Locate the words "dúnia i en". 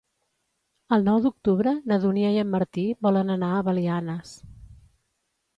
2.07-2.49